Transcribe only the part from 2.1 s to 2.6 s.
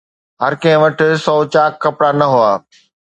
نه هئا